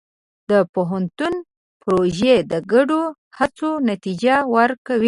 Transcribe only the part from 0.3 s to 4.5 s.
د پوهنتون پروژې د ګډو هڅو نتیجه